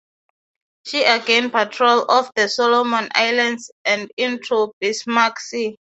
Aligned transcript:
She 0.83 1.03
again 1.03 1.51
patrolled 1.51 2.09
off 2.09 2.31
the 2.33 2.49
Solomon 2.49 3.07
Islands 3.13 3.69
and 3.85 4.11
into 4.17 4.49
the 4.55 4.71
Bismarck 4.79 5.39
Sea. 5.39 5.77